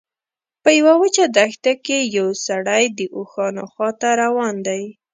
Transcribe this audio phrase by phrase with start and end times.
[0.63, 4.83] په یوه وچه دښته کې یو سړی د اوښانو خواته روان دی.